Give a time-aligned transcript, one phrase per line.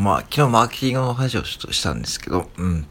[0.00, 2.86] とまあ、昨日マーケティングの話をちょっとしたんですけど、うん。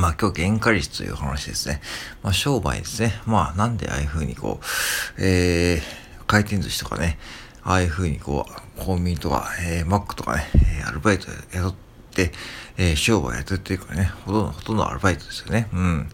[0.00, 1.82] まあ今日原価率という話ですね。
[2.22, 3.12] まあ商売ですね。
[3.26, 5.82] まあなんでああいう風にこう、えー、
[6.26, 7.18] 回転寿司とかね、
[7.62, 10.46] ああいう風にこう、コンビニとか、えー、マックとかね、
[10.86, 11.74] アルバイト雇っ
[12.14, 12.32] て、
[12.78, 15.68] えー、商売やってるっていうかね、ほとんど、ほとんどアルバイトですよね。
[15.74, 16.08] うん。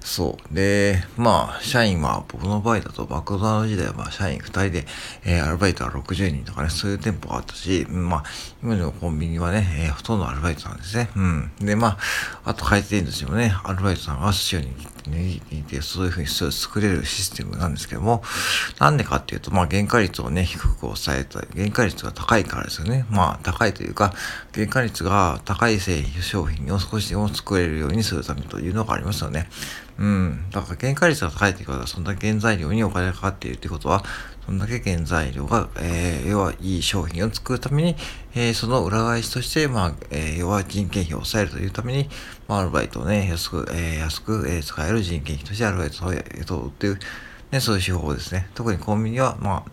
[0.00, 0.54] そう。
[0.54, 4.86] で、まあ、社員は、僕の場合だと、マクドナルド時代は、まあ、社員2人で、
[5.24, 8.24] えー、アルバイトは60人とかね、そういう店舗があったし、まあ、
[8.62, 11.10] 今でもコンビニはね、えー、ほとんどアルバイトなんですね。
[11.16, 11.50] うん。
[11.60, 11.98] で、まあ、
[12.44, 18.22] あと回転寿司もね、アルバイトさんが寿司を握って、そういうふうに作れるシステムなんですけども、
[18.78, 23.06] なんでかっていうと、まあ、原価率をね、低く抑えた、原価率が高いからですよね。
[23.10, 24.12] まあ、高いというか、
[24.54, 29.48] 原価率が高い製品、商品を少しでも作れるようにするためというのがありますよね。
[29.98, 30.50] うん。
[30.50, 34.04] だから原価率が高いってことは、そんだけ原材料にお金がかかっているってことは、
[34.44, 37.96] そんだけ原材料が、えー、要はいい商品を作るために、
[38.34, 42.08] えー、その裏返しとして、まあ、えー、要は人件費を抑えるというために、
[42.46, 46.98] まあ、アルバイトをね、安く、えー、安く、えー、使える人件費としてアルバイトを雇うっていう、
[47.50, 48.48] ね、そういう手法ですね。
[48.54, 49.70] 特にコンビニは、まあ、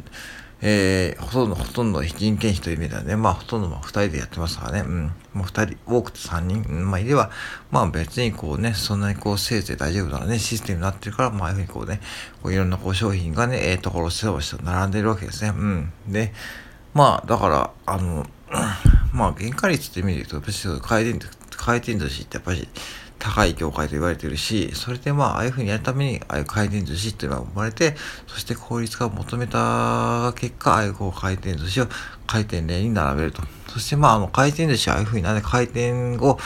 [0.66, 7.31] えー、ほとんど、ほとんど人件費という意味ではね、まあ、ほとんどまあ、二人でやってますからね、うん、もう二人、多くて三人、うん、まあ、いれば、
[7.69, 12.00] まあ、別にこうね、そんなにこう、せいぜい大丈夫なね、システムになってるから、まあ、ああいうふうにこうね、
[12.41, 15.91] こういろんなこう、商品がね、ええー、ところ、して並んでるわけですね、うん。
[16.08, 16.34] で、
[16.94, 18.25] まあ、だから、あの、
[19.11, 22.69] まあ、原価率って意味で言うと、やっぱり回転、回転寿司ってやっぱり、
[23.19, 27.95] 高い業界と言われてるし、それでまあ、ああいうふうにやるために、ああいう回転寿司っていうのが生まれて、
[28.28, 31.88] そして効率化を求めた結果、ああいうこう回転寿司を
[32.28, 33.41] 回転例に並べると。
[33.69, 36.38] そしてまあ、あの回転寿司はああいうふうになんで回転を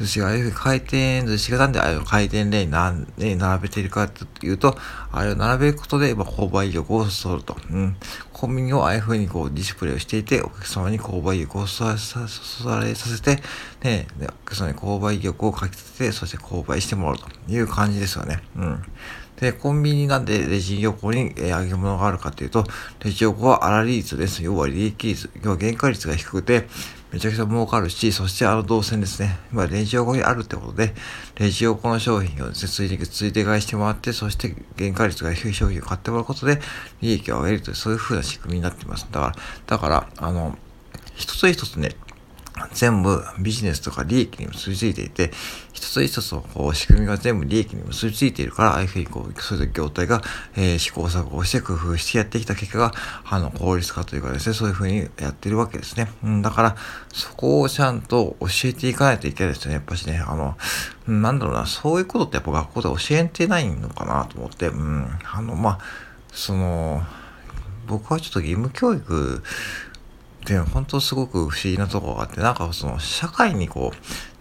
[0.00, 4.74] 寿司がああいうふうに回転寿司がなんでああいう回転レーンに並べているかというと、
[5.12, 7.56] あれを並べることで、まあ、購買意欲をそそると。
[7.70, 7.96] うん。
[8.32, 13.42] コンビニをああいうふうにこうディスプレイをしていて、お客様に購買意欲をそそられさせて、
[13.82, 18.42] ね、お客様に購買意欲をかけてて、そして購買してもらうという感じですよね。
[18.56, 18.82] うん。
[19.40, 22.64] で、コンビニなんでレジ横に、えー、揚げ物があるかというと、
[23.04, 24.42] レジ横は粗利率です。
[24.42, 26.68] 要は利益率、要は原価率が低くて、
[27.12, 29.36] めちゃくちゃ儲かるし、そしてあの動線ですね。
[29.50, 30.94] まあ、レジ横にあるってことで、
[31.38, 36.60] レジ横の商品をですね、ついで、ついで買いしてもらって、そして原価率が低い商品を買ってもらうことで、
[37.00, 39.08] 利益を上げるという、そういう風な仕組みになっています。
[39.10, 39.34] だから、
[39.66, 40.56] だから、あの、
[41.16, 41.96] 一つ一つね、
[42.72, 45.30] 全部ビジネスとか利益に結びついていて、
[45.72, 50.22] 一つ一つのこう仕組みが全部利益に結びついているから、ああいうふうにこう、そういう業態が、
[50.56, 52.92] えー、試行錯誤して工夫してやってきた結果が、
[53.24, 56.10] あの、効率化というかですね、そういうふうにやってるわけですね。
[56.22, 56.76] うん、だから、
[57.12, 59.74] そこをちゃんと教えていかないといけないですね。
[59.74, 60.56] やっぱしね、あの、
[61.06, 65.78] なんだろうな、そういうことってやっぱ学校で教えてないのかなと思って、うん、あの、まあ、
[66.32, 67.02] その、
[67.86, 69.42] 僕はちょっと義務教育
[70.46, 73.92] でも本当すごく不思議なところがあって、なんかその社会にこ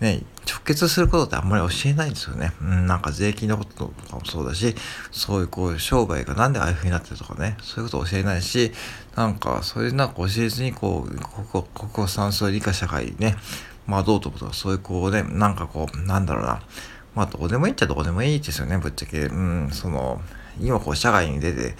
[0.02, 2.54] う、ね、直結することってあんまり教えないんですよね。
[2.62, 4.76] うん、なんか税金のこととかもそうだし、
[5.12, 8.72] そういうこう商売がなんでああいう風になってるとかね、そういうこと教えないし、
[9.16, 11.10] なんかそれなんか教えずにこう、
[11.52, 13.36] 国国語算数理科社会ね、
[13.86, 16.62] まあどうとかそういうこうね、なんかこう、なんだろうな、
[17.14, 19.26] まあどうでもいいっちゃどうでもいいですよね、ぶっちゃけ。
[19.26, 20.22] うん、その、
[20.62, 21.76] 今こう社会に出て、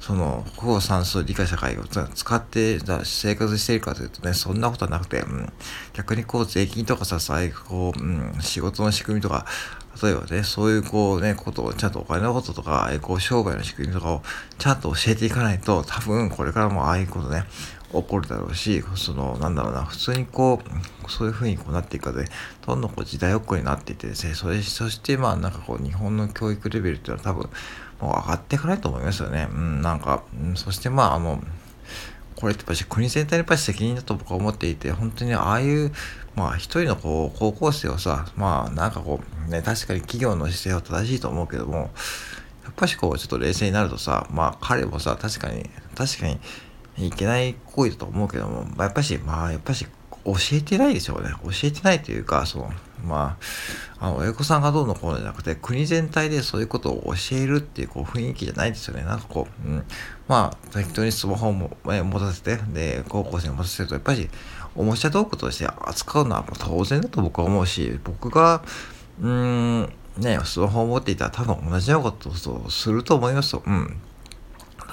[0.00, 5.52] その、こう算数理科社会を使って生活しているかというとね、そんなことはなくて、うん、
[5.92, 9.44] 逆にこう税金とかさ、最高、うん、仕事の仕組みとか、
[10.02, 14.22] 例えばね、そういうこうね、ことを、ちゃんとお金のこととか、こう商売の仕組みとかを
[14.58, 17.44] ちゃんと教えていかないと、多分これからもああいうことね、
[17.92, 20.60] 起こるだろうし、その、なんだろうな、普通にこ
[21.06, 22.26] う、そういう風にこうなっていくかで、
[22.66, 27.50] どんどんこう時代遅れになっていってですね、それ、そしてまあなんかこう、日本の教育レベルっていうのは多分、
[28.00, 29.48] もう上がっていかないと思いますよね。
[29.52, 31.42] うん、なんか、うん、そしてまあ、あの、
[32.36, 35.92] これってやっぱ国全体のやっぱり責任だと僕は思っていて、本当にああいう、
[36.36, 41.90] まあ一人のこう、高校生をさ、まあなんかこう、ね、確かに企業の姿勢は正しいと思うけども、
[42.64, 46.40] やっぱしこう、ちょっと冷静になるとさ、まあ彼もさ、確かに、確かに
[47.06, 49.86] いけない行為だと思うけども、まあ、やっぱし、まあやっぱし
[50.24, 51.30] 教えてないでしょうね。
[51.42, 52.70] 教えてないというか、その、
[53.04, 53.38] ま
[53.98, 59.04] あ、あの、親子さんがどうのこうのじゃなくて、国全体でそういうことを教えるっていうこう雰囲気じゃないですよね。
[59.04, 59.84] なんかこう、うん、
[60.28, 64.28] まあ、適当にスマホも、え持たせて、で、高校生に持たせると、やっぱり、
[64.76, 68.62] おもちゃ道具として扱うのは当然だと僕は思うし、僕が、
[69.20, 73.62] うーん、ね、スマホを持っていたら多分同じようなことをすると思いますよ。
[73.66, 73.96] うん。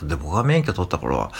[0.04, 1.32] で、僕が免許取った頃は、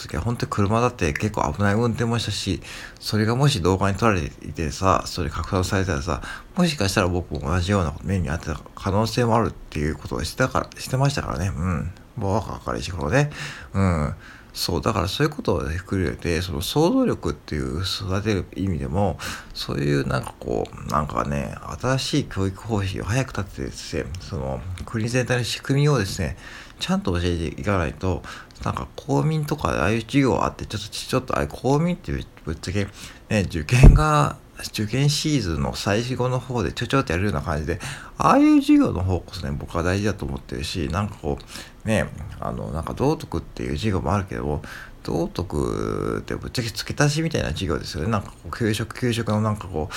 [0.00, 2.60] 時は本当に車だって結構危ない運転もしたし、
[2.98, 6.22] それがもし動画に撮られていてさ、それ拡散されたらさ、
[6.56, 11.48] もしかしたら僕も同じような面にあってた可能性もあるっていうことをしてたから、してましたからね。
[11.48, 11.92] うん。
[12.16, 13.30] もう若かりし頃ね。
[13.72, 14.14] うん。
[14.52, 19.18] そうだからそういうことを含めてその想像力っていう育てる意味でも
[19.54, 26.36] そういうなんかこうなんかね新しい教育方針を早く立ててですねその国全体の仕組みをですね
[26.78, 28.22] ちゃんと教えていかないと
[28.64, 32.12] なんか公民とかああいう授業あってちょっとちょっとあれ公民って
[32.44, 32.86] ぶっちゃけ、
[33.28, 34.36] ね、受験が
[34.68, 37.80] 受験シーズンの最後の方でちょちょってやるような感じで、
[38.18, 41.38] ああいう授業の方こそね、僕は大事だと思ってるし、なんかこ
[41.84, 42.08] う、ね、
[42.38, 44.62] あの、なんか道徳っていう授業もあるけども、
[45.02, 48.10] 道徳ってぶっちゃけ付け足しみたいな授業ですよね。
[48.10, 49.94] なんかこう、給食、給食のなんかこう、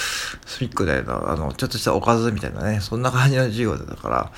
[0.50, 4.32] スピックで、あの、ちょっとしたおかずみたいなね、そんな感じの授業だから、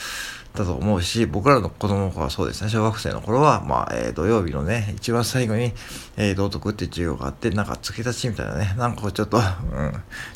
[0.56, 5.74] だと思うし、僕らの子供の頃はそうですね、小学生の頃は、まあ、えー、土曜日のね、一番最後に、
[6.18, 9.44] えー、道徳って授業があって、なんか付け足しみたいなね、なんかこうちょっと、うん、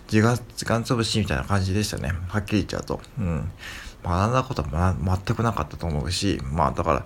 [0.08, 2.12] 時間、時間潰しみたいな感じでしたね。
[2.28, 3.02] はっきり言っちゃうと。
[3.18, 3.52] うん。
[4.04, 7.06] 学んだことは、ま、全くなかったと思うし、まあ、だから、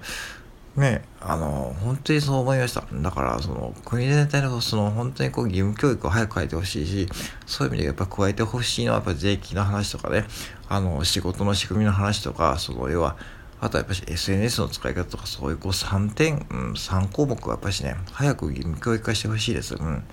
[0.75, 2.84] ね、あの、本当にそう思いました。
[2.92, 7.08] だから、その、国全体の、その、本当にこう、義務教育を早く変えてほしいし、
[7.46, 10.25] そういう意味でやっぱ加えてほしいのは、やっぱ税金の話とかね、
[10.68, 13.18] あの、仕事の仕組みの話とか、その、要は、
[13.62, 19.75] あとはやっぱり SNS の使い方とか、そういうこう3点、うん、3項目はやっぱしね、早く義務教育化してほしいです。
[19.75, 20.04] うん。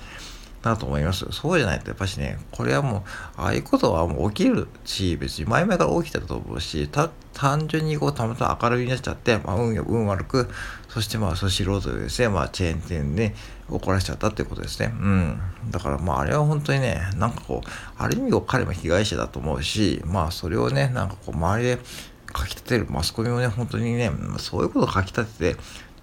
[0.62, 1.26] なと思います。
[1.30, 3.02] そうじゃないとやっぱしね、これはもう、
[3.36, 6.88] ああいうことはもう起きるし、別に前々から起きてたと思うし、
[7.32, 10.48] 単純にこう、たまたま明るいになっちゃって、まあ、運よ、運悪く、
[10.88, 13.34] そしてまあ、そ素人でですね、まあ、チェーン店で
[13.68, 14.92] 怒らしちゃったっていうことですね。
[14.92, 15.40] うん。
[15.70, 21.78] だからまあ、あれは本当にね、なんかこう、ある意味彼も被害者だと思うし、まあ、それをね、なんかこう、周りで
[22.36, 25.60] 書き立てるマスコミもね、本当にね、そういうことを書き立てて、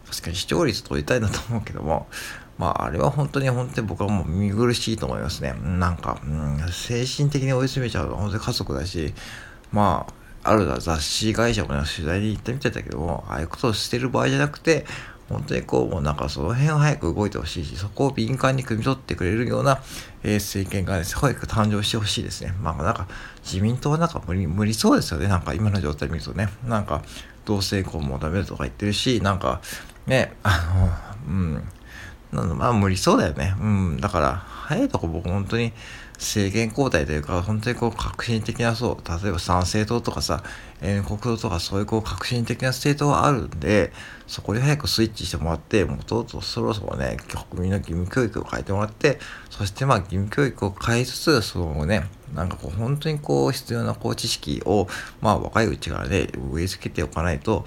[0.09, 2.07] 確かに視聴率取りたいなと思うけども、
[2.57, 5.53] まあ、あれは本当に本当に僕はもう見苦しいと思いますね。
[5.63, 9.13] なんか、うん、精神的に追い詰めちゃうのは本当に家族だし、
[9.71, 10.07] ま
[10.43, 14.85] あ、ある雑誌会社もね、取材に行ってみてたけども、ああいうことをしてる場合じゃなくて、
[15.29, 19.81] 本当にこう、もうなんかその辺は早く動いてほしいし、そこを敏感に汲み取ってくれるような、
[20.23, 22.53] えー、政権がね、早く誕生してほしいですね。
[22.61, 23.07] まあなんか、
[23.43, 25.27] 自民党はなんか無理、無理そうですよね。
[25.27, 26.49] なんか今の状態見るとね。
[26.65, 27.03] なんか、
[27.45, 29.61] 同性婚もダメだとか言ってるし、なんか、
[30.07, 30.91] ね、あ
[31.27, 33.53] の、うん、まあ無理そうだよね。
[33.59, 33.97] うん。
[34.01, 35.71] だから、早いとこ僕本当に
[36.17, 40.43] 政権交代というか、本当にこう革新的なそう、例えば参政党とかさ、
[40.81, 43.91] えー、国党とかそういうこう革新的な政党があるんで、
[44.27, 47.17] そこに早くスイッチしてもらって、もうとうとうそろそろね、
[47.51, 49.19] 国民の義務教育を変えてもらって、
[49.49, 54.87] そしてまあ義務教育を変えつつ、そのね、なんかこう本当にこう必要なこう知識を、
[55.21, 57.65] まあ若いうちからね、植え付けておかないと、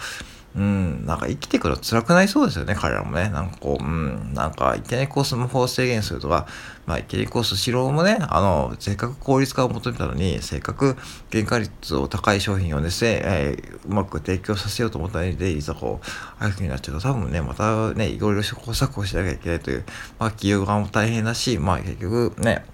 [0.56, 3.29] うん、なんか生きていくの辛くなりそうですよね、彼らもね。
[3.29, 6.47] なんかこう、うん、なんかいきなりこうスマホを制限するとか、
[6.87, 10.97] まあいきなりこうスシローもね、あの、せっかく効率化を求めたのに、せっかく
[11.31, 16.06] 原価率を高い商品をですね、えー、うまく提供させようと思ったので、いざこう、
[16.41, 19.85] ああいう風になっちゃうと、多分ね、またね、いろいろ試行錯誤しなきゃいけないという、
[20.19, 22.64] まあ企業側も大変だし、まあ結局ね、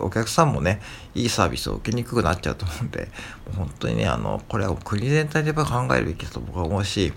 [0.00, 0.80] お客さんもね、
[1.18, 3.08] いいサービスを受けにくくなっちゃうと思うんで、
[3.46, 7.12] もう本当にね、あの、これは国全体で考えるべきだと僕は思うし、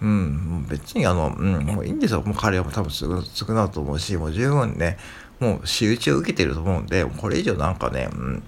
[0.00, 2.22] うん、別にあの、うん、もういいんですよ。
[2.22, 4.98] もう彼は多分すぐ、少なと思うし、もう十分ね、
[5.38, 8.42] もう仕打ちを受けてると思うんで、これ以上なんかね、うん、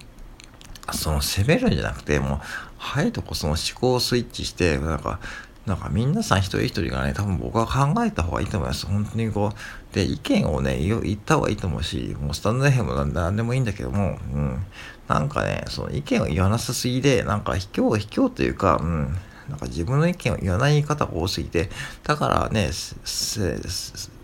[0.93, 2.41] その攻めるんじゃなくて、もう、
[2.77, 5.21] 早いとこその思考をスイッチして、なんか、
[5.67, 8.87] なんか皆さん一人一人がね、多分僕は考えた方がいいと思います。
[8.87, 14.67] 本当にこう、で、意見をね、言った方がいいと思うし、もうスタンド FM も何でもいいんだけども、うん。
[15.09, 19.17] なんかね、その意見を言わなさすぎで、なんか卑怯、卑怯というか、うん。
[19.49, 21.69] なんか自分の意見を言わない方が多すぎて、
[22.03, 22.71] だからね、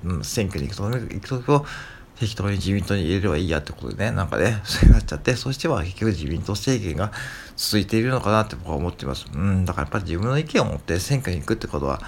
[0.04, 1.66] うん選挙に行くと、行くと、
[2.18, 7.12] 適当に自民党に入れればいいやってことでね、なんかね、そうなっちゃって、そしては結局自民党政権が
[7.56, 9.26] 続いているのかなって僕は思ってます。
[9.32, 12.00] うん、だからやっぱり自分の意見を持って選挙に行くってことは、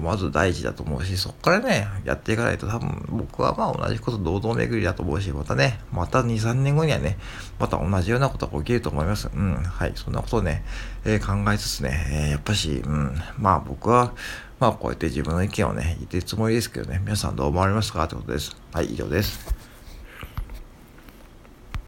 [0.00, 7.18] まず大事だと思うし、そこからね、やっていかないと多分僕はまあ同じこと堂々巡りだと思うし、またね、また2、3年後にはね、
[7.58, 9.30] また同じようなことが起きると思います。
[9.34, 10.64] うん、はい、そんなことをね、
[11.04, 14.12] えー、考えつつね、えー、やっぱし、うん、まあ僕は、
[14.60, 18.04] まあこうやって自分の意見をね、言ってるつもりですけどね、皆さんどう思われますか？
[18.04, 18.56] ってことです。
[18.72, 19.73] はい、以上です。